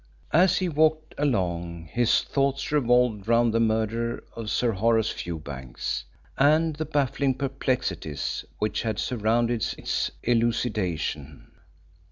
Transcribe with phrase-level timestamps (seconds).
[0.33, 6.05] As he walked along his thoughts revolved round the murder of Sir Horace Fewbanks,
[6.39, 11.51] and the baffling perplexities which had surrounded its elucidation.